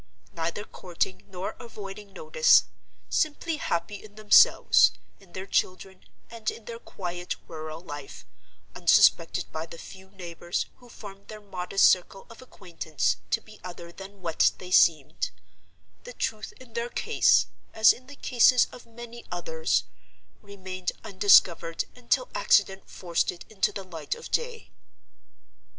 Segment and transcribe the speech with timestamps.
[0.33, 2.63] Neither courting nor avoiding notice;
[3.07, 8.25] simply happy in themselves, in their children, and in their quiet rural life;
[8.73, 13.91] unsuspected by the few neighbors who formed their modest circle of acquaintance to be other
[13.91, 19.83] than what they seemed—the truth in their case, as in the cases of many others,
[20.41, 24.71] remained undiscovered until accident forced it into the light of day.